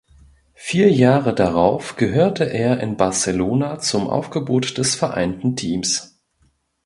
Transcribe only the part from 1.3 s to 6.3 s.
darauf gehörte er in Barcelona zum Aufgebot des Vereinten Teams.